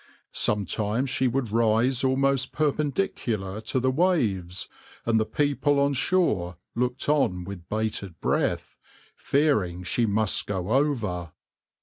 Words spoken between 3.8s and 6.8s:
waves, and the people on shore